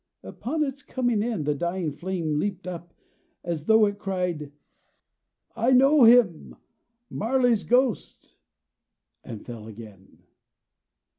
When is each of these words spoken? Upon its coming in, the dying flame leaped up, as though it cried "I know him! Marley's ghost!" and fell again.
Upon 0.23 0.63
its 0.63 0.81
coming 0.81 1.21
in, 1.21 1.43
the 1.43 1.53
dying 1.53 1.91
flame 1.91 2.39
leaped 2.39 2.65
up, 2.65 2.95
as 3.43 3.65
though 3.65 3.85
it 3.85 3.99
cried 3.99 4.51
"I 5.55 5.73
know 5.73 6.05
him! 6.05 6.55
Marley's 7.11 7.61
ghost!" 7.63 8.35
and 9.23 9.45
fell 9.45 9.67
again. 9.67 10.23